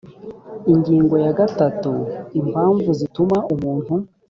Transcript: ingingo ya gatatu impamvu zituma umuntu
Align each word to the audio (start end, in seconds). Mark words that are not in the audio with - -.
ingingo 0.71 1.15
ya 1.23 1.31
gatatu 1.39 1.91
impamvu 2.39 2.89
zituma 2.99 3.37
umuntu 3.53 3.93